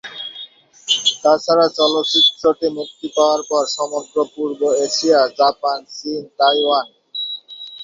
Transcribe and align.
তাছাড়া 1.23 1.67
চলচ্চিত্রটি 1.69 2.67
মুক্তি 2.69 3.07
পাওয়ার 3.15 3.41
পর 3.49 3.63
সমগ্র 3.69 4.15
পূর্ব 4.35 4.61
এশিয়া- 4.85 5.31
জাপান, 5.37 5.79
চীন, 5.89 6.21
তাইওয়ান। 6.37 6.87